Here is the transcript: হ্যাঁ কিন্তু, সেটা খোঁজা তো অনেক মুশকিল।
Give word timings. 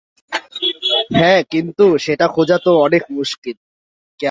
হ্যাঁ 1.11 1.41
কিন্তু, 1.51 1.85
সেটা 1.97 2.25
খোঁজা 2.27 2.57
তো 2.57 2.71
অনেক 2.81 3.03
মুশকিল। 3.09 3.57